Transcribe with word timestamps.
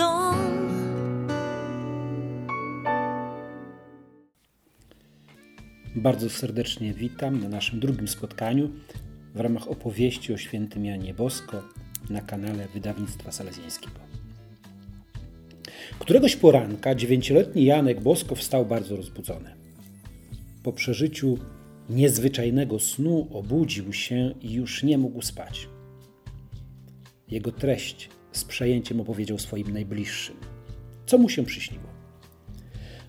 dom. 0.00 0.34
Bardzo 5.96 6.30
serdecznie 6.30 6.94
witam 6.94 7.40
na 7.40 7.48
naszym 7.48 7.80
drugim 7.80 8.08
spotkaniu 8.08 8.70
w 9.34 9.40
ramach 9.40 9.68
opowieści 9.68 10.34
o 10.34 10.36
świętym 10.36 10.84
Janie 10.84 11.14
Bosko 11.14 11.62
na 12.10 12.20
kanale 12.20 12.68
wydawnictwa 12.74 13.32
salezjańskiego. 13.32 14.00
Któregoś 15.98 16.36
poranka 16.36 16.94
dziewięcioletni 16.94 17.64
Janek 17.64 18.00
Bosko 18.00 18.34
wstał 18.34 18.66
bardzo 18.66 18.96
rozbudzony. 18.96 19.50
Po 20.62 20.72
przeżyciu 20.72 21.38
niezwyczajnego 21.90 22.78
snu 22.78 23.28
obudził 23.32 23.92
się 23.92 24.34
i 24.40 24.52
już 24.52 24.82
nie 24.82 24.98
mógł 24.98 25.22
spać. 25.22 25.68
Jego 27.28 27.52
treść 27.52 28.08
z 28.32 28.44
przejęciem 28.44 29.00
opowiedział 29.00 29.38
swoim 29.38 29.72
najbliższym. 29.72 30.36
Co 31.06 31.18
mu 31.18 31.28
się 31.28 31.44
przyśniło? 31.44 31.84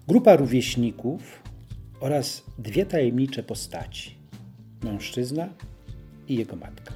Grupa 0.08 0.36
rówieśników 0.36 1.44
oraz 2.00 2.44
dwie 2.58 2.86
tajemnicze 2.86 3.44
postaci: 3.44 4.16
mężczyzna 4.84 5.50
i 6.28 6.36
jego 6.36 6.56
matka. 6.56 6.94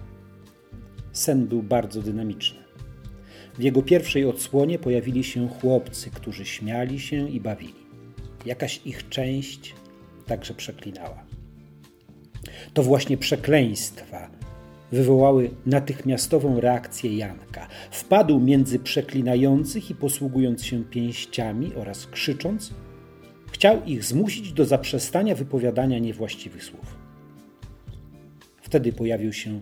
Sen 1.11 1.47
był 1.47 1.63
bardzo 1.63 2.01
dynamiczny. 2.01 2.59
W 3.57 3.63
jego 3.63 3.81
pierwszej 3.81 4.25
odsłonie 4.25 4.79
pojawili 4.79 5.23
się 5.23 5.47
chłopcy, 5.49 6.09
którzy 6.09 6.45
śmiali 6.45 6.99
się 6.99 7.29
i 7.29 7.41
bawili. 7.41 7.85
Jakaś 8.45 8.81
ich 8.85 9.09
część 9.09 9.75
także 10.25 10.53
przeklinała. 10.53 11.25
To 12.73 12.83
właśnie 12.83 13.17
przekleństwa 13.17 14.29
wywołały 14.91 15.51
natychmiastową 15.65 16.59
reakcję 16.59 17.17
Janka. 17.17 17.67
Wpadł 17.91 18.39
między 18.39 18.79
przeklinających 18.79 19.89
i 19.89 19.95
posługując 19.95 20.65
się 20.65 20.83
pięściami 20.83 21.75
oraz 21.75 22.07
krzycząc, 22.07 22.73
chciał 23.51 23.83
ich 23.85 24.03
zmusić 24.03 24.51
do 24.51 24.65
zaprzestania 24.65 25.35
wypowiadania 25.35 25.99
niewłaściwych 25.99 26.63
słów. 26.63 26.97
Wtedy 28.61 28.93
pojawił 28.93 29.33
się 29.33 29.61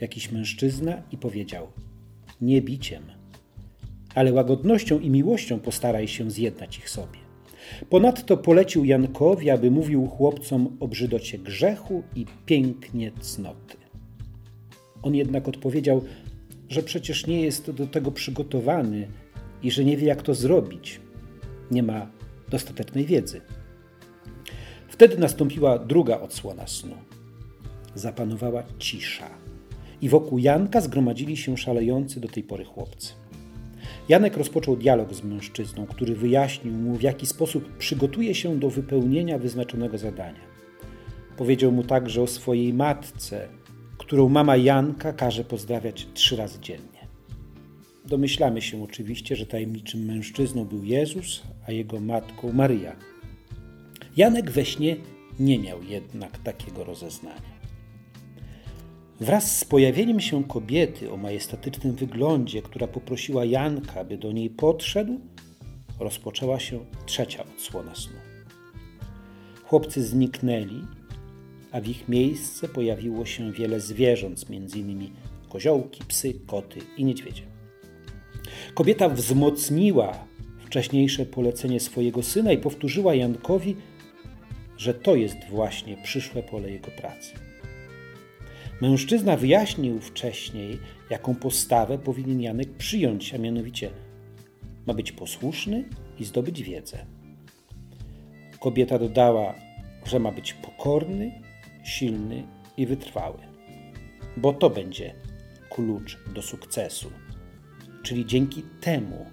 jakiś 0.00 0.32
mężczyzna 0.32 1.02
i 1.12 1.18
powiedział: 1.18 1.66
Nie 2.40 2.62
biciem, 2.62 3.02
ale 4.14 4.32
łagodnością 4.32 4.98
i 4.98 5.10
miłością 5.10 5.60
postaraj 5.60 6.08
się 6.08 6.30
zjednać 6.30 6.78
ich 6.78 6.90
sobie. 6.90 7.18
Ponadto 7.90 8.36
polecił 8.36 8.84
Jankowi, 8.84 9.50
aby 9.50 9.70
mówił 9.70 10.06
chłopcom 10.06 10.76
o 10.80 10.88
brzydocie 10.88 11.38
grzechu 11.38 12.02
i 12.16 12.26
pięknie 12.46 13.12
cnoty. 13.20 13.81
On 15.02 15.14
jednak 15.14 15.48
odpowiedział, 15.48 16.04
że 16.68 16.82
przecież 16.82 17.26
nie 17.26 17.42
jest 17.42 17.70
do 17.70 17.86
tego 17.86 18.10
przygotowany 18.10 19.08
i 19.62 19.70
że 19.70 19.84
nie 19.84 19.96
wie, 19.96 20.06
jak 20.06 20.22
to 20.22 20.34
zrobić. 20.34 21.00
Nie 21.70 21.82
ma 21.82 22.10
dostatecznej 22.48 23.04
wiedzy. 23.04 23.40
Wtedy 24.88 25.18
nastąpiła 25.18 25.78
druga 25.78 26.20
odsłona 26.20 26.66
snu. 26.66 26.94
Zapanowała 27.94 28.62
cisza 28.78 29.30
i 30.00 30.08
wokół 30.08 30.38
Janka 30.38 30.80
zgromadzili 30.80 31.36
się 31.36 31.56
szalejący 31.56 32.20
do 32.20 32.28
tej 32.28 32.42
pory 32.42 32.64
chłopcy. 32.64 33.12
Janek 34.08 34.36
rozpoczął 34.36 34.76
dialog 34.76 35.14
z 35.14 35.24
mężczyzną, 35.24 35.86
który 35.86 36.14
wyjaśnił 36.14 36.74
mu, 36.74 36.94
w 36.94 37.02
jaki 37.02 37.26
sposób 37.26 37.76
przygotuje 37.76 38.34
się 38.34 38.58
do 38.58 38.70
wypełnienia 38.70 39.38
wyznaczonego 39.38 39.98
zadania. 39.98 40.40
Powiedział 41.36 41.72
mu 41.72 41.84
także 41.84 42.22
o 42.22 42.26
swojej 42.26 42.74
matce, 42.74 43.48
którą 44.12 44.28
mama 44.28 44.56
Janka 44.56 45.12
każe 45.12 45.44
pozdrawiać 45.44 46.06
trzy 46.14 46.36
razy 46.36 46.60
dziennie. 46.60 47.08
Domyślamy 48.06 48.62
się 48.62 48.82
oczywiście, 48.82 49.36
że 49.36 49.46
tajemniczym 49.46 50.04
mężczyzną 50.04 50.64
był 50.64 50.84
Jezus, 50.84 51.42
a 51.68 51.72
jego 51.72 52.00
matką 52.00 52.52
Maryja. 52.52 52.96
Janek 54.16 54.50
we 54.50 54.64
śnie 54.64 54.96
nie 55.40 55.58
miał 55.58 55.82
jednak 55.82 56.38
takiego 56.38 56.84
rozeznania. 56.84 57.52
Wraz 59.20 59.58
z 59.58 59.64
pojawieniem 59.64 60.20
się 60.20 60.44
kobiety 60.44 61.12
o 61.12 61.16
majestatycznym 61.16 61.94
wyglądzie, 61.94 62.62
która 62.62 62.86
poprosiła 62.86 63.44
Janka, 63.44 64.04
by 64.04 64.18
do 64.18 64.32
niej 64.32 64.50
podszedł, 64.50 65.20
rozpoczęła 65.98 66.60
się 66.60 66.84
trzecia 67.06 67.44
odsłona 67.44 67.94
snu. 67.94 68.18
Chłopcy 69.64 70.02
zniknęli, 70.04 70.82
a 71.72 71.80
w 71.80 71.88
ich 71.88 72.08
miejsce 72.08 72.68
pojawiło 72.68 73.26
się 73.26 73.52
wiele 73.52 73.80
zwierząt, 73.80 74.44
m.in. 74.50 75.10
koziołki, 75.48 76.04
psy, 76.08 76.34
koty 76.46 76.80
i 76.96 77.04
niedźwiedzie. 77.04 77.42
Kobieta 78.74 79.08
wzmocniła 79.08 80.26
wcześniejsze 80.66 81.26
polecenie 81.26 81.80
swojego 81.80 82.22
syna 82.22 82.52
i 82.52 82.58
powtórzyła 82.58 83.14
Jankowi, 83.14 83.76
że 84.76 84.94
to 84.94 85.16
jest 85.16 85.36
właśnie 85.50 85.96
przyszłe 86.02 86.42
pole 86.42 86.70
jego 86.70 86.90
pracy. 86.90 87.34
Mężczyzna 88.80 89.36
wyjaśnił 89.36 90.00
wcześniej, 90.00 90.78
jaką 91.10 91.34
postawę 91.34 91.98
powinien 91.98 92.40
Janek 92.40 92.70
przyjąć, 92.70 93.34
a 93.34 93.38
mianowicie 93.38 93.90
ma 94.86 94.94
być 94.94 95.12
posłuszny 95.12 95.84
i 96.18 96.24
zdobyć 96.24 96.62
wiedzę. 96.62 97.06
Kobieta 98.60 98.98
dodała, 98.98 99.54
że 100.06 100.18
ma 100.18 100.32
być 100.32 100.52
pokorny, 100.52 101.32
silny 101.84 102.46
i 102.76 102.86
wytrwały, 102.86 103.38
bo 104.36 104.52
to 104.52 104.70
będzie 104.70 105.14
klucz 105.70 106.18
do 106.34 106.42
sukcesu, 106.42 107.10
czyli 108.02 108.26
dzięki 108.26 108.62
temu 108.80 109.26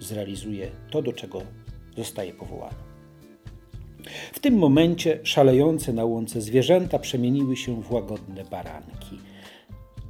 zrealizuje 0.00 0.70
to, 0.90 1.02
do 1.02 1.12
czego 1.12 1.42
zostaje 1.96 2.32
powołany. 2.32 2.86
W 4.32 4.38
tym 4.38 4.58
momencie 4.58 5.20
szalejące 5.22 5.92
na 5.92 6.04
łące 6.04 6.40
zwierzęta 6.40 6.98
przemieniły 6.98 7.56
się 7.56 7.82
w 7.82 7.92
łagodne 7.92 8.44
baranki. 8.44 9.18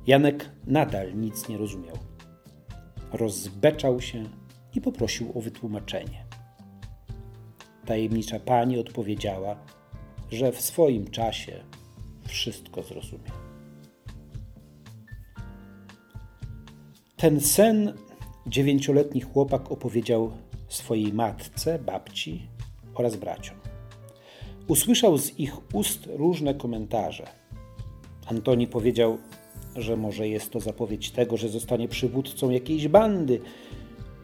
Janek 0.07 0.51
nadal 0.67 1.15
nic 1.15 1.49
nie 1.49 1.59
rozumiał. 1.59 1.97
Rozbeczał 3.13 4.01
się 4.01 4.25
i 4.75 4.81
poprosił 4.81 5.33
o 5.39 5.41
wytłumaczenie. 5.41 6.27
Tajemnicza 7.85 8.41
pani 8.41 8.79
odpowiedziała, 8.79 9.57
że 10.31 10.53
w 10.53 10.61
swoim 10.61 11.11
czasie 11.11 11.65
wszystko 12.37 12.83
zrozumie. 12.83 13.31
Ten 17.17 17.41
sen 17.41 17.93
dziewięcioletni 18.47 19.21
chłopak 19.21 19.73
opowiedział 19.73 20.33
swojej 20.69 21.13
matce, 21.13 21.79
babci 21.79 22.43
oraz 22.95 23.17
braciom. 23.17 23.57
Usłyszał 24.69 25.19
z 25.19 25.39
ich 25.39 25.75
ust 25.75 26.07
różne 26.07 26.55
komentarze. 26.55 27.27
Antoni 28.27 28.67
powiedział, 28.67 29.19
że 29.77 29.97
może 29.97 30.29
jest 30.29 30.51
to 30.51 30.61
zapowiedź 30.61 31.11
tego, 31.11 31.37
że 31.37 31.49
zostanie 31.49 31.89
przywódcą 31.89 32.51
jakiejś 32.51 32.89
bandy. 32.89 33.41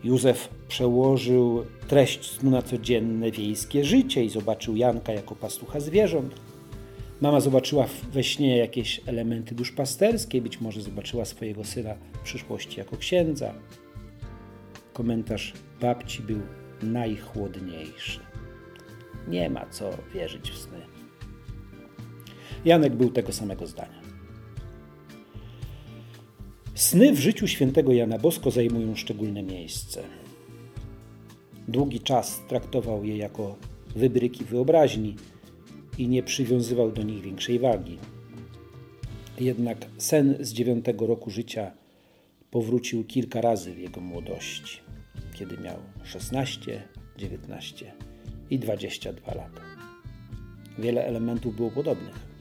Józef 0.04 0.48
przełożył 0.68 1.64
treść 1.88 2.30
snu 2.30 2.50
na 2.50 2.62
codzienne 2.62 3.30
wiejskie 3.30 3.84
życie 3.84 4.24
i 4.24 4.28
zobaczył 4.28 4.76
Janka 4.76 5.12
jako 5.12 5.34
pastucha 5.34 5.80
zwierząt. 5.80 6.51
Mama 7.22 7.40
zobaczyła 7.40 7.86
we 8.12 8.24
śnie 8.24 8.56
jakieś 8.56 9.00
elementy 9.06 9.54
duszpasterskiej, 9.54 10.42
być 10.42 10.60
może 10.60 10.80
zobaczyła 10.80 11.24
swojego 11.24 11.64
syna 11.64 11.94
w 12.12 12.18
przyszłości 12.18 12.78
jako 12.78 12.96
księdza. 12.96 13.54
Komentarz 14.92 15.52
babci 15.80 16.22
był 16.22 16.40
najchłodniejszy. 16.82 18.20
Nie 19.28 19.50
ma 19.50 19.66
co 19.66 19.90
wierzyć 20.14 20.50
w 20.50 20.58
sny. 20.58 20.80
Janek 22.64 22.94
był 22.94 23.10
tego 23.10 23.32
samego 23.32 23.66
zdania. 23.66 24.02
Sny 26.74 27.12
w 27.12 27.20
życiu 27.20 27.48
świętego 27.48 27.92
Jana 27.92 28.18
Bosko 28.18 28.50
zajmują 28.50 28.96
szczególne 28.96 29.42
miejsce. 29.42 30.02
Długi 31.68 32.00
czas 32.00 32.42
traktował 32.48 33.04
je 33.04 33.16
jako 33.16 33.56
wybryki 33.96 34.44
wyobraźni 34.44 35.16
i 35.98 36.08
nie 36.08 36.22
przywiązywał 36.22 36.92
do 36.92 37.02
nich 37.02 37.22
większej 37.22 37.58
wagi. 37.58 37.98
Jednak 39.40 39.78
sen 39.98 40.36
z 40.40 40.52
dziewiątego 40.52 41.06
roku 41.06 41.30
życia 41.30 41.72
powrócił 42.50 43.04
kilka 43.04 43.40
razy 43.40 43.74
w 43.74 43.78
jego 43.78 44.00
młodości, 44.00 44.78
kiedy 45.34 45.58
miał 45.58 45.76
16, 46.04 46.82
19 47.18 47.92
i 48.50 48.58
22 48.58 49.34
lata. 49.34 49.60
Wiele 50.78 51.06
elementów 51.06 51.56
było 51.56 51.70
podobnych. 51.70 52.32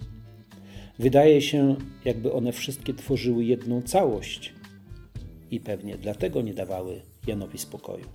Wydaje 1.00 1.42
się, 1.42 1.76
jakby 2.06 2.34
one 2.34 2.52
wszystkie 2.52 2.94
tworzyły 2.94 3.44
jedną 3.44 3.82
całość 3.82 4.54
i 5.52 5.60
pewnie 5.60 5.98
dlatego 5.98 6.42
nie 6.42 6.54
dawały 6.54 7.02
Janowi 7.28 7.58
spokoju. 7.58 8.06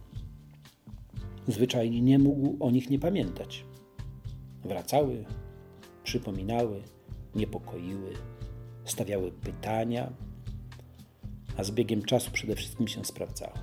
Zwyczajnie 1.48 2.00
nie 2.00 2.18
mógł 2.18 2.64
o 2.64 2.70
nich 2.70 2.90
nie 2.90 2.98
pamiętać. 2.98 3.64
Wracały, 4.66 5.24
przypominały, 6.04 6.82
niepokoiły, 7.34 8.12
stawiały 8.84 9.32
pytania, 9.32 10.12
a 11.56 11.64
z 11.64 11.70
biegiem 11.70 12.02
czasu 12.02 12.30
przede 12.30 12.56
wszystkim 12.56 12.88
się 12.88 13.04
sprawdzały. 13.04 13.58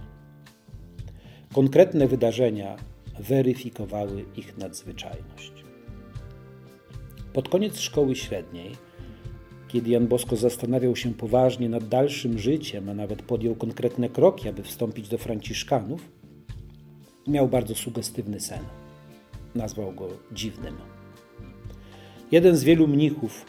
Konkretne 1.54 2.08
wydarzenia 2.08 2.76
weryfikowały 3.20 4.26
ich 4.36 4.58
nadzwyczajność. 4.58 5.54
Pod 7.34 7.50
koniec 7.50 7.80
szkoły 7.80 8.16
średniej, 8.16 8.76
kiedy 9.68 9.90
Jan 9.90 10.08
Bosko 10.08 10.36
zastanawiał 10.36 10.96
się 10.96 11.14
poważnie 11.14 11.70
nad 11.70 11.88
dalszym 11.88 12.40
życiem, 12.40 12.90
a 12.90 12.94
nawet 12.94 13.22
podjął 13.22 13.56
konkretne 13.56 14.10
kroki, 14.10 14.50
aby 14.50 14.64
wstąpić 14.64 15.08
do 15.10 15.18
Franciszkanów, 15.18 16.12
miał 17.28 17.48
bardzo 17.48 17.76
sugestywny 17.76 18.40
sen. 18.40 18.64
Nazwał 19.56 19.92
go 19.92 20.08
dziwnym. 20.32 20.93
Jeden 22.34 22.58
z 22.58 22.64
wielu 22.64 22.88
mnichów, 22.88 23.46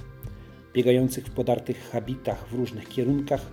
biegających 0.74 1.26
w 1.26 1.30
podartych 1.30 1.90
habitach 1.90 2.48
w 2.48 2.52
różnych 2.52 2.88
kierunkach, 2.88 3.52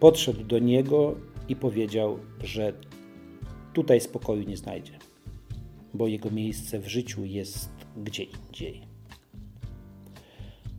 podszedł 0.00 0.44
do 0.44 0.58
niego 0.58 1.16
i 1.48 1.56
powiedział, 1.56 2.18
że 2.44 2.72
tutaj 3.72 4.00
spokoju 4.00 4.42
nie 4.42 4.56
znajdzie, 4.56 4.92
bo 5.94 6.08
jego 6.08 6.30
miejsce 6.30 6.78
w 6.78 6.88
życiu 6.88 7.24
jest 7.24 7.70
gdzie 7.96 8.22
indziej. 8.22 8.82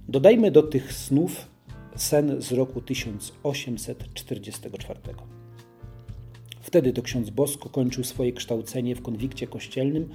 Dodajmy 0.07 0.51
do 0.51 0.63
tych 0.63 0.93
snów 0.93 1.47
sen 1.95 2.41
z 2.41 2.51
roku 2.51 2.81
1844. 2.81 4.99
Wtedy 6.61 6.93
to 6.93 7.01
ksiądz 7.01 7.29
Bosko 7.29 7.69
kończył 7.69 8.03
swoje 8.03 8.33
kształcenie 8.33 8.95
w 8.95 9.01
konwikcie 9.01 9.47
kościelnym 9.47 10.09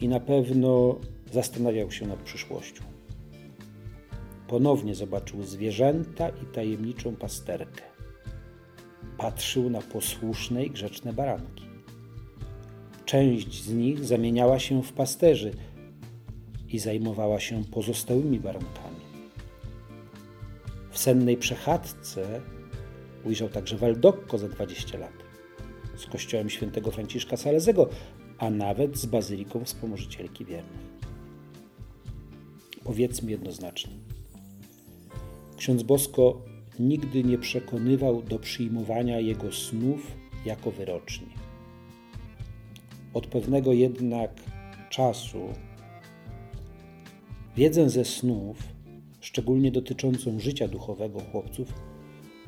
i 0.00 0.08
na 0.08 0.20
pewno 0.20 1.00
zastanawiał 1.32 1.90
się 1.90 2.06
nad 2.06 2.18
przyszłością. 2.18 2.84
Ponownie 4.48 4.94
zobaczył 4.94 5.42
zwierzęta 5.42 6.28
i 6.28 6.46
tajemniczą 6.54 7.16
pasterkę. 7.16 7.82
Patrzył 9.18 9.70
na 9.70 9.80
posłuszne 9.80 10.64
i 10.64 10.70
grzeczne 10.70 11.12
baranki. 11.12 11.64
Część 13.04 13.62
z 13.64 13.72
nich 13.72 14.04
zamieniała 14.04 14.58
się 14.58 14.82
w 14.82 14.92
pasterzy 14.92 15.52
i 16.68 16.78
zajmowała 16.78 17.40
się 17.40 17.64
pozostałymi 17.64 18.40
barankami. 18.40 19.02
W 20.90 20.98
sennej 20.98 21.36
przechadzce 21.36 22.40
ujrzał 23.24 23.48
także 23.48 23.76
Waldokko 23.76 24.38
za 24.38 24.48
20 24.48 24.98
lat 24.98 25.12
z 25.96 26.06
kościołem 26.06 26.50
świętego 26.50 26.90
Franciszka 26.90 27.36
Salezego, 27.36 27.88
a 28.38 28.50
nawet 28.50 28.96
z 28.96 29.06
bazyliką 29.06 29.64
Wspomożycielki 29.64 30.44
Wiernych. 30.44 30.91
Powiedzmy 32.84 33.30
jednoznacznie. 33.30 33.92
Ksiądz 35.56 35.82
Bosko 35.82 36.42
nigdy 36.78 37.24
nie 37.24 37.38
przekonywał 37.38 38.22
do 38.22 38.38
przyjmowania 38.38 39.20
jego 39.20 39.52
snów 39.52 40.16
jako 40.44 40.70
wyroczni. 40.70 41.28
Od 43.14 43.26
pewnego 43.26 43.72
jednak 43.72 44.30
czasu 44.90 45.48
wiedzę 47.56 47.90
ze 47.90 48.04
snów, 48.04 48.56
szczególnie 49.20 49.70
dotyczącą 49.70 50.40
życia 50.40 50.68
duchowego 50.68 51.20
chłopców, 51.20 51.72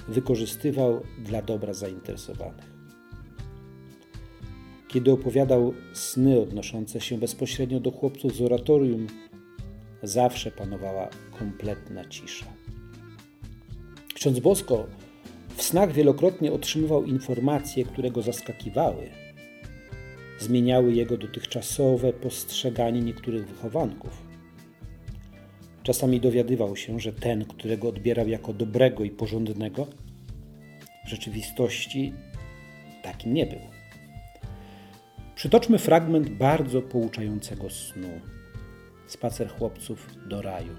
wykorzystywał 0.09 1.01
dla 1.19 1.43
dobra 1.43 1.75
zainteresowanych. 1.75 2.75
Kiedy 4.89 5.13
opowiadał 5.13 5.75
sny 5.93 6.41
odnoszące 6.41 7.01
się 7.01 7.19
bezpośrednio 7.19 7.81
do 7.81 7.91
chłopców 7.91 8.35
z 8.37 8.41
oratorium, 8.41 9.07
zawsze 10.07 10.51
panowała 10.51 11.09
kompletna 11.39 12.05
cisza. 12.05 12.47
Ksiądz 14.15 14.39
Bosko 14.39 14.87
w 15.57 15.63
snach 15.63 15.93
wielokrotnie 15.93 16.53
otrzymywał 16.53 17.05
informacje, 17.05 17.85
które 17.85 18.11
go 18.11 18.23
zaskakiwały. 18.23 19.11
Zmieniały 20.39 20.93
jego 20.93 21.17
dotychczasowe 21.17 22.13
postrzeganie 22.13 23.01
niektórych 23.01 23.49
wychowanków. 23.49 24.23
Czasami 25.83 26.21
dowiadywał 26.21 26.77
się, 26.77 27.01
że 27.01 27.13
ten, 27.13 27.45
którego 27.45 27.89
odbierał 27.89 28.29
jako 28.29 28.53
dobrego 28.53 29.05
i 29.05 29.11
porządnego, 29.11 29.87
w 31.07 31.09
rzeczywistości 31.09 32.13
takim 33.03 33.35
nie 33.35 33.47
był. 33.47 33.61
Przytoczmy 35.35 35.79
fragment 35.79 36.29
bardzo 36.29 36.83
pouczającego 36.83 37.71
snu. 37.71 38.21
Spacer 39.07 39.49
chłopców 39.49 40.07
do 40.29 40.43
raju. 40.43 40.73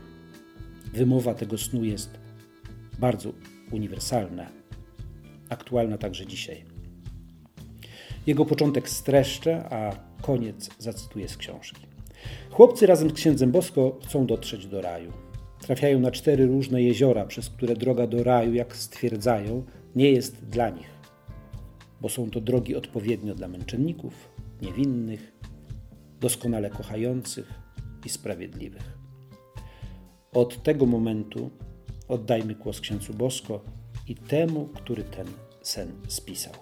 Wymowa 0.94 1.34
tego 1.34 1.58
snu 1.58 1.84
jest 1.84 2.10
bardzo 3.00 3.34
uniwersalna, 3.72 4.50
aktualna 5.50 5.98
także 5.98 6.26
dzisiaj. 6.26 6.66
Jego 8.28 8.46
początek 8.46 8.90
streszczę, 8.90 9.70
a 9.70 9.96
koniec 10.22 10.70
zacytuję 10.80 11.30
z 11.30 11.38
książki. 11.38 11.82
Chłopcy 12.50 12.86
razem 12.86 13.10
z 13.10 13.14
księdzem 13.14 13.52
Bosko 13.52 14.00
chcą 14.04 14.26
dotrzeć 14.26 14.68
do 14.68 14.82
raju. 14.82 15.12
Trafiają 15.60 16.00
na 16.00 16.12
cztery 16.12 16.46
różne 16.46 16.84
jeziora, 16.84 17.26
przez 17.26 17.50
które 17.50 17.76
droga 17.76 18.08
do 18.08 18.24
raju, 18.24 18.54
jak 18.54 18.76
stwierdzają, 18.76 19.64
nie 19.96 20.12
jest 20.12 20.46
dla 20.46 20.70
nich, 20.70 20.90
bo 22.02 22.10
są 22.10 22.30
to 22.30 22.42
drogi 22.42 22.76
odpowiednio 22.76 23.36
dla 23.36 23.48
męczenników, 23.48 24.30
niewinnych, 24.62 25.34
doskonale 26.20 26.70
kochających 26.70 27.65
i 28.06 28.10
sprawiedliwych. 28.10 28.98
Od 30.34 30.64
tego 30.64 30.86
momentu 30.86 31.50
oddajmy 32.08 32.56
głos 32.56 32.82
księdzu 32.82 33.14
Bosko 33.14 33.62
i 34.08 34.16
temu, 34.16 34.70
który 34.74 35.04
ten 35.04 35.28
sen 35.62 35.92
spisał. 36.08 36.54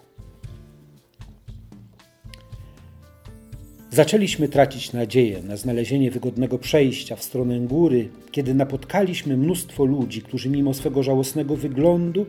Zaczęliśmy 3.94 4.48
tracić 4.50 4.94
nadzieję 4.94 5.44
na 5.44 5.58
znalezienie 5.58 6.12
wygodnego 6.12 6.60
przejścia 6.60 7.16
w 7.16 7.24
stronę 7.24 7.60
góry, 7.60 8.10
kiedy 8.32 8.54
napotkaliśmy 8.54 9.38
mnóstwo 9.38 9.86
ludzi, 9.86 10.22
którzy 10.22 10.50
mimo 10.50 10.74
swego 10.74 11.04
żałosnego 11.04 11.56
wyglądu 11.56 12.26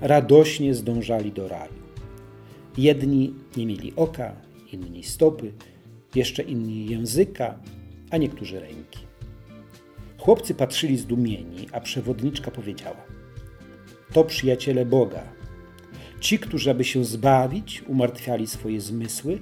radośnie 0.00 0.74
zdążali 0.74 1.32
do 1.32 1.48
raju. 1.48 1.72
Jedni 2.78 3.34
nie 3.56 3.66
mieli 3.66 3.92
oka, 3.96 4.36
inni 4.72 5.02
stopy, 5.02 5.52
jeszcze 6.14 6.42
inni 6.42 6.86
języka, 6.86 7.58
a 8.10 8.16
niektórzy 8.16 8.60
ręki. 8.60 8.98
Chłopcy 10.18 10.54
patrzyli 10.54 10.96
zdumieni, 10.96 11.66
a 11.72 11.80
przewodniczka 11.80 12.50
powiedziała: 12.50 13.04
To 14.12 14.24
przyjaciele 14.24 14.86
Boga. 14.86 15.22
Ci, 16.20 16.38
którzy, 16.38 16.70
aby 16.70 16.84
się 16.84 17.04
zbawić, 17.04 17.82
umartwiali 17.86 18.46
swoje 18.46 18.80
zmysły 18.80 19.38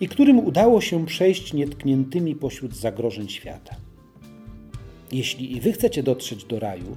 i 0.00 0.08
którym 0.08 0.38
udało 0.38 0.80
się 0.80 1.06
przejść 1.06 1.52
nietkniętymi 1.52 2.34
pośród 2.34 2.76
zagrożeń 2.76 3.28
świata. 3.28 3.76
Jeśli 5.12 5.56
i 5.56 5.60
wy 5.60 5.72
chcecie 5.72 6.02
dotrzeć 6.02 6.44
do 6.44 6.58
raju, 6.58 6.96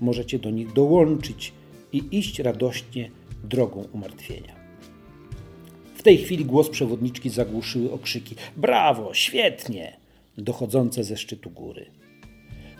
możecie 0.00 0.38
do 0.38 0.50
nich 0.50 0.72
dołączyć 0.72 1.52
i 1.92 2.18
iść 2.18 2.38
radośnie 2.38 3.10
drogą 3.44 3.84
umartwienia. 3.92 4.54
W 5.94 6.02
tej 6.02 6.18
chwili 6.18 6.44
głos 6.44 6.68
przewodniczki 6.68 7.30
zagłuszyły 7.30 7.92
okrzyki: 7.92 8.34
Brawo, 8.56 9.14
świetnie! 9.14 10.01
Dochodzące 10.38 11.04
ze 11.04 11.16
szczytu 11.16 11.50
góry. 11.50 11.86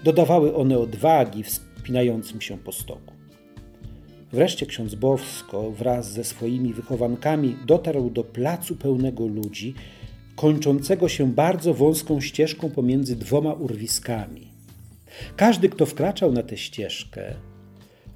Dodawały 0.05 0.57
one 0.57 0.79
odwagi 0.79 1.43
wspinającym 1.43 2.41
się 2.41 2.59
po 2.59 2.73
stoku. 2.73 3.13
Wreszcie 4.33 4.67
ksiądz 4.67 4.95
Bowsko 4.95 5.71
wraz 5.71 6.13
ze 6.13 6.25
swoimi 6.25 6.75
wychowankami 6.75 7.57
dotarł 7.67 8.11
do 8.11 8.25
placu 8.25 8.77
pełnego 8.77 9.27
ludzi, 9.27 9.75
kończącego 10.37 11.09
się 11.09 11.33
bardzo 11.33 11.75
wąską 11.75 12.21
ścieżką 12.21 12.71
pomiędzy 12.71 13.17
dwoma 13.17 13.53
urwiskami. 13.53 14.49
Każdy, 15.37 15.69
kto 15.69 15.87
wkraczał 15.87 16.33
na 16.33 16.43
tę 16.43 16.57
ścieżkę, 16.57 17.35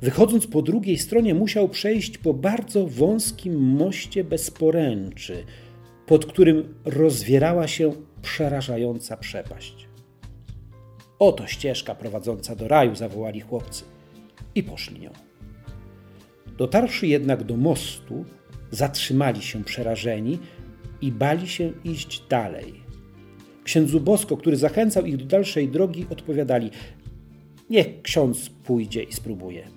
wychodząc 0.01 0.47
po 0.47 0.63
drugiej 0.63 0.99
stronie, 0.99 1.35
musiał 1.35 1.69
przejść 1.69 2.19
po 2.19 2.35
bardzo 2.35 2.87
wąskim 2.87 3.61
moście 3.61 4.25
bez 4.25 4.51
poręczy, 4.51 5.45
pod 6.07 6.27
którym 6.27 6.75
rozwierała 6.85 7.69
się 7.69 7.93
przerażająca 8.27 9.17
przepaść. 9.17 9.89
Oto 11.19 11.47
ścieżka 11.47 11.95
prowadząca 11.95 12.57
do 12.57 12.69
raju, 12.69 12.95
zawołali 12.95 13.41
chłopcy 13.41 13.85
i 14.55 14.63
poszli 14.63 15.01
nią. 15.01 15.11
Dotarwszy 16.59 17.07
jednak 17.07 17.45
do 17.45 17.57
mostu, 17.57 18.25
zatrzymali 18.71 19.43
się 19.43 19.65
przerażeni 19.65 20.39
i 21.01 21.13
bali 21.13 21.49
się 21.49 21.73
iść 21.85 22.23
dalej. 22.29 22.75
Księdzu 23.65 24.01
Bosko, 24.01 24.37
który 24.37 24.57
zachęcał 24.57 25.07
ich 25.07 25.17
do 25.17 25.25
dalszej 25.25 25.69
drogi, 25.69 26.07
odpowiadali: 26.11 26.71
Niech 27.71 28.03
ksiądz 28.03 28.51
pójdzie 28.51 29.03
i 29.03 29.13
spróbuje. 29.13 29.69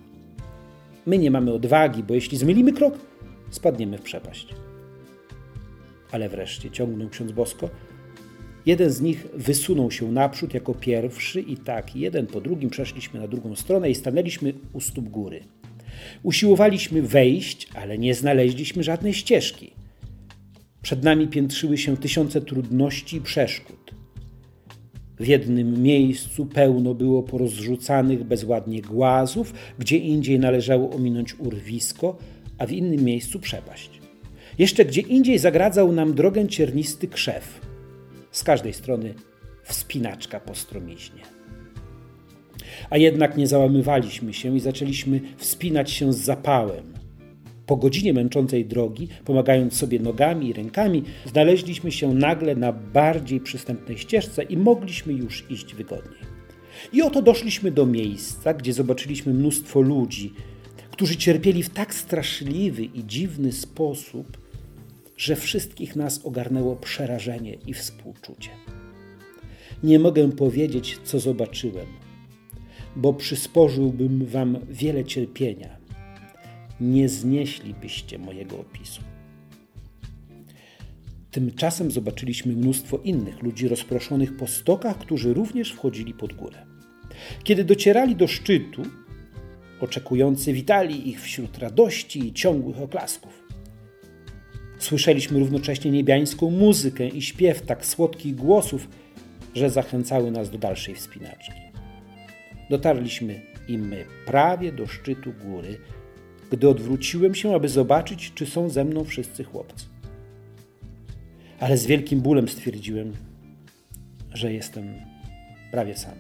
My 1.06 1.18
nie 1.18 1.32
mamy 1.32 1.54
odwagi, 1.54 2.04
bo 2.04 2.14
jeśli 2.14 2.38
zmylimy 2.38 2.74
krok, 2.74 2.94
spadniemy 3.50 3.98
w 3.98 4.02
przepaść. 4.02 4.56
Ale 6.12 6.30
wreszcie 6.30 6.72
ciągnął 6.72 7.10
ksiądz 7.10 7.32
Bosko. 7.32 7.70
Jeden 8.70 8.90
z 8.90 9.02
nich 9.02 9.28
wysunął 9.34 9.92
się 9.92 10.12
naprzód 10.12 10.54
jako 10.54 10.74
pierwszy, 10.74 11.42
i 11.42 11.58
tak 11.58 11.96
jeden 11.96 12.28
po 12.28 12.42
drugim 12.42 12.70
przeszliśmy 12.70 13.20
na 13.20 13.28
drugą 13.28 13.56
stronę 13.56 13.90
i 13.90 13.96
stanęliśmy 13.96 14.54
u 14.74 14.82
stóp 14.82 15.10
góry. 15.10 15.40
Usiłowaliśmy 16.24 17.02
wejść, 17.02 17.68
ale 17.76 17.98
nie 17.98 18.14
znaleźliśmy 18.16 18.84
żadnej 18.84 19.14
ścieżki. 19.14 19.72
Przed 20.82 21.04
nami 21.04 21.28
piętrzyły 21.28 21.78
się 21.78 21.98
tysiące 21.98 22.42
trudności 22.42 23.18
i 23.18 23.22
przeszkód. 23.22 23.94
W 25.20 25.28
jednym 25.28 25.84
miejscu 25.84 26.46
pełno 26.46 26.94
było 26.94 27.24
porozrzucanych 27.24 28.24
bezładnie 28.24 28.82
głazów, 28.82 29.54
gdzie 29.80 29.98
indziej 29.98 30.40
należało 30.40 30.92
ominąć 30.92 31.40
urwisko, 31.40 32.18
a 32.58 32.66
w 32.66 32.72
innym 32.72 33.04
miejscu 33.04 33.40
przepaść. 33.40 33.90
Jeszcze 34.60 34.86
gdzie 34.86 35.02
indziej 35.02 35.40
zagradzał 35.40 35.92
nam 35.92 36.14
drogę 36.14 36.48
ciernisty 36.48 37.08
krzew. 37.08 37.69
Z 38.40 38.44
każdej 38.44 38.74
strony 38.74 39.14
wspinaczka 39.64 40.40
po 40.40 40.56
stromiźnie. 40.56 41.22
A 42.90 42.98
jednak 42.98 43.38
nie 43.38 43.48
załamywaliśmy 43.48 44.34
się 44.34 44.58
i 44.58 44.60
zaczęliśmy 44.60 45.22
wspinać 45.38 45.92
się 45.92 46.14
z 46.14 46.18
zapałem. 46.18 46.94
Po 47.66 47.78
godzinie 47.78 48.14
męczącej 48.14 48.66
drogi, 48.66 49.08
pomagając 49.26 49.78
sobie 49.78 50.00
nogami 50.00 50.48
i 50.48 50.54
rękami, 50.54 51.04
znaleźliśmy 51.26 51.92
się 51.92 52.14
nagle 52.14 52.56
na 52.56 52.74
bardziej 52.74 53.40
przystępnej 53.40 53.98
ścieżce 53.98 54.44
i 54.44 54.58
mogliśmy 54.58 55.14
już 55.14 55.52
iść 55.52 55.76
wygodniej. 55.76 56.22
I 56.94 57.02
oto 57.02 57.22
doszliśmy 57.22 57.72
do 57.72 57.86
miejsca, 57.86 58.54
gdzie 58.54 58.74
zobaczyliśmy 58.74 59.34
mnóstwo 59.34 59.82
ludzi, 59.82 60.34
którzy 60.92 61.18
cierpieli 61.18 61.64
w 61.64 61.70
tak 61.70 61.94
straszliwy 61.94 62.84
i 62.84 63.06
dziwny 63.06 63.52
sposób, 63.52 64.49
że 65.20 65.36
wszystkich 65.36 65.96
nas 65.96 66.26
ogarnęło 66.26 66.76
przerażenie 66.76 67.54
i 67.54 67.74
współczucie. 67.74 68.50
Nie 69.84 70.00
mogę 70.00 70.32
powiedzieć, 70.32 71.00
co 71.04 71.20
zobaczyłem, 71.20 71.86
bo 72.96 73.14
przysporzyłbym 73.14 74.26
wam 74.26 74.58
wiele 74.70 75.06
cierpienia. 75.06 75.78
Nie 76.82 77.10
znieślibyście 77.10 78.20
mojego 78.20 78.60
opisu. 78.60 79.02
Tymczasem 81.32 81.92
zobaczyliśmy 81.92 82.54
mnóstwo 82.54 82.98
innych 82.98 83.44
ludzi 83.44 83.68
rozproszonych 83.68 84.38
po 84.38 84.48
stokach, 84.48 84.98
którzy 84.98 85.34
również 85.34 85.72
wchodzili 85.72 86.14
pod 86.14 86.34
górę. 86.34 86.66
Kiedy 87.44 87.64
docierali 87.64 88.16
do 88.16 88.28
szczytu, 88.28 88.82
oczekujący 89.80 90.54
witali 90.54 91.10
ich 91.10 91.22
wśród 91.22 91.58
radości 91.58 92.28
i 92.28 92.34
ciągłych 92.34 92.82
oklasków. 92.82 93.49
Słyszeliśmy 94.80 95.40
równocześnie 95.40 95.92
niebiańską 95.92 96.52
muzykę 96.52 97.08
i 97.08 97.22
śpiew 97.22 97.62
tak 97.62 97.86
słodkich 97.86 98.36
głosów, 98.36 98.88
że 99.56 99.70
zachęcały 99.70 100.32
nas 100.32 100.50
do 100.50 100.58
dalszej 100.58 100.96
wspinaczki. 100.96 101.62
Dotarliśmy 102.70 103.42
i 103.68 103.78
my 103.78 104.06
prawie 104.26 104.72
do 104.72 104.88
szczytu 104.88 105.34
góry, 105.46 105.78
gdy 106.52 106.70
odwróciłem 106.70 107.36
się, 107.36 107.56
aby 107.56 107.70
zobaczyć, 107.70 108.32
czy 108.36 108.46
są 108.46 108.70
ze 108.70 108.86
mną 108.86 109.04
wszyscy 109.04 109.44
chłopcy. 109.44 109.86
Ale 111.60 111.78
z 111.78 111.86
wielkim 111.86 112.22
bólem 112.22 112.48
stwierdziłem, 112.48 113.14
że 114.34 114.54
jestem 114.54 114.94
prawie 115.72 115.98
sam. 115.98 116.16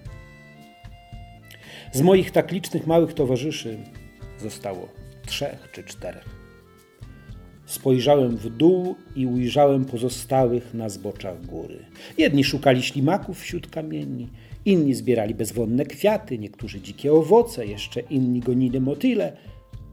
Z 1.91 2.01
moich 2.01 2.31
tak 2.31 2.51
licznych 2.51 2.87
małych 2.87 3.13
towarzyszy 3.13 3.77
zostało 4.39 4.89
trzech 5.25 5.69
czy 5.71 5.83
czterech. 5.83 6.38
Spojrzałem 7.69 8.37
w 8.37 8.49
dół 8.49 8.95
i 9.15 9.25
ujrzałem 9.25 9.85
pozostałych 9.85 10.73
na 10.73 10.89
zboczach 10.89 11.45
góry. 11.45 11.85
Jedni 12.17 12.43
szukali 12.43 12.83
ślimaków 12.83 13.39
wśród 13.39 13.67
kamieni, 13.67 14.27
inni 14.65 14.93
zbierali 14.93 15.35
bezwonne 15.35 15.85
kwiaty, 15.85 16.37
niektórzy 16.37 16.81
dzikie 16.81 17.13
owoce, 17.13 17.65
jeszcze 17.65 17.99
inni 17.99 18.39
gonili 18.39 18.79
motyle, 18.79 19.37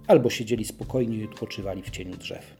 albo 0.06 0.30
siedzieli 0.30 0.64
spokojnie 0.64 1.16
i 1.16 1.24
odpoczywali 1.24 1.82
w 1.82 1.90
cieniu 1.90 2.16
drzew. 2.16 2.56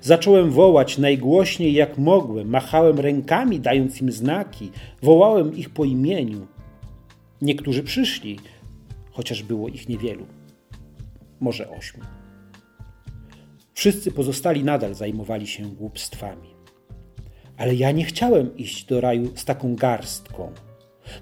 Zacząłem 0.00 0.50
wołać 0.50 0.98
najgłośniej 0.98 1.72
jak 1.72 1.98
mogłem, 1.98 2.48
machałem 2.48 3.00
rękami, 3.00 3.60
dając 3.60 4.00
im 4.00 4.12
znaki, 4.12 4.70
wołałem 5.02 5.56
ich 5.56 5.70
po 5.70 5.84
imieniu. 5.84 6.46
Niektórzy 7.42 7.82
przyszli, 7.82 8.38
chociaż 9.10 9.42
było 9.42 9.68
ich 9.68 9.88
niewielu, 9.88 10.26
może 11.40 11.70
ośmiu. 11.70 12.17
Wszyscy 13.78 14.12
pozostali 14.12 14.64
nadal 14.64 14.94
zajmowali 14.94 15.46
się 15.46 15.62
głupstwami. 15.62 16.48
Ale 17.56 17.74
ja 17.74 17.90
nie 17.90 18.04
chciałem 18.04 18.56
iść 18.56 18.84
do 18.84 19.00
raju 19.00 19.36
z 19.36 19.44
taką 19.44 19.76
garstką. 19.76 20.52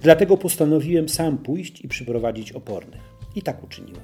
Dlatego 0.02 0.36
postanowiłem 0.36 1.08
sam 1.08 1.38
pójść 1.38 1.80
i 1.80 1.88
przyprowadzić 1.88 2.52
opornych. 2.52 3.00
I 3.34 3.42
tak 3.42 3.64
uczyniłem. 3.64 4.02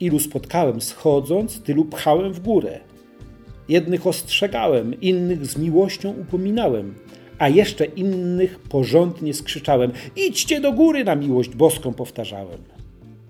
Ilu 0.00 0.18
spotkałem 0.18 0.80
schodząc, 0.80 1.62
tylu 1.62 1.84
pchałem 1.84 2.32
w 2.32 2.40
górę. 2.40 2.80
Jednych 3.68 4.06
ostrzegałem, 4.06 5.00
innych 5.00 5.46
z 5.46 5.56
miłością 5.56 6.10
upominałem, 6.10 6.94
a 7.38 7.48
jeszcze 7.48 7.84
innych 7.84 8.58
porządnie 8.58 9.34
skrzyczałem: 9.34 9.92
Idźcie 10.16 10.60
do 10.60 10.72
góry 10.72 11.04
na 11.04 11.14
miłość 11.14 11.50
boską, 11.50 11.94
powtarzałem. 11.94 12.58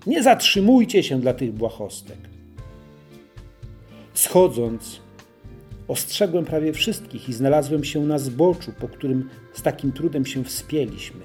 Nie 0.07 0.23
zatrzymujcie 0.23 1.03
się 1.03 1.19
dla 1.19 1.33
tych 1.33 1.51
błahostek. 1.51 2.32
Schodząc, 4.13 5.01
ostrzegłem 5.87 6.45
prawie 6.45 6.73
wszystkich 6.73 7.29
i 7.29 7.33
znalazłem 7.33 7.83
się 7.83 8.05
na 8.05 8.19
zboczu, 8.19 8.71
po 8.79 8.87
którym 8.87 9.29
z 9.53 9.61
takim 9.61 9.91
trudem 9.91 10.25
się 10.25 10.43
wspięliśmy. 10.43 11.21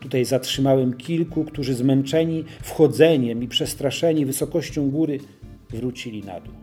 Tutaj 0.00 0.24
zatrzymałem 0.24 0.96
kilku, 0.96 1.44
którzy 1.44 1.74
zmęczeni 1.74 2.44
wchodzeniem 2.62 3.42
i 3.42 3.48
przestraszeni 3.48 4.26
wysokością 4.26 4.90
góry 4.90 5.18
wrócili 5.70 6.22
na 6.22 6.40
dół. 6.40 6.54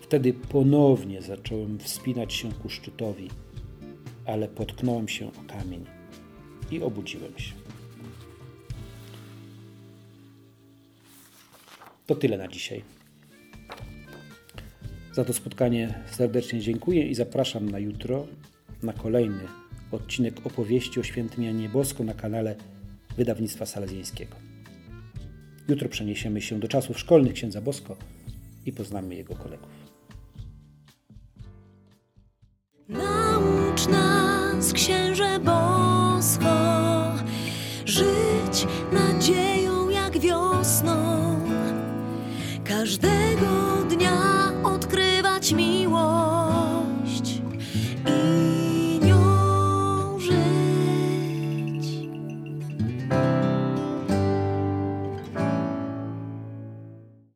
Wtedy 0.00 0.32
ponownie 0.32 1.22
zacząłem 1.22 1.78
wspinać 1.78 2.34
się 2.34 2.52
ku 2.52 2.68
szczytowi, 2.68 3.30
ale 4.26 4.48
potknąłem 4.48 5.08
się 5.08 5.26
o 5.26 5.52
kamień 5.52 5.84
i 6.70 6.82
obudziłem 6.82 7.38
się. 7.38 7.52
To 12.06 12.14
tyle 12.14 12.38
na 12.38 12.48
dzisiaj. 12.48 12.95
Za 15.16 15.24
to 15.24 15.32
spotkanie 15.32 15.94
serdecznie 16.10 16.60
dziękuję 16.60 17.08
i 17.08 17.14
zapraszam 17.14 17.70
na 17.70 17.78
jutro 17.78 18.26
na 18.82 18.92
kolejny 18.92 19.40
odcinek 19.92 20.46
opowieści 20.46 21.00
o 21.00 21.02
świętym 21.02 21.44
Janie 21.44 21.68
Bosko 21.68 22.04
na 22.04 22.14
kanale 22.14 22.56
Wydawnictwa 23.16 23.66
Salezjańskiego. 23.66 24.36
Jutro 25.68 25.88
przeniesiemy 25.88 26.40
się 26.40 26.60
do 26.60 26.68
czasów 26.68 26.98
szkolnych 26.98 27.32
księdza 27.32 27.60
Bosko 27.60 27.96
i 28.66 28.72
poznamy 28.72 29.14
jego 29.14 29.34
kolegów. 29.34 29.68
Naucz 32.88 33.88
nas, 33.88 34.72
księże 34.72 35.38
Bosko, 35.38 36.56
żyć 37.84 38.66
nadzieją 38.92 39.90
jak 39.90 40.18
wiosną 40.18 40.96
każdego 42.64 43.75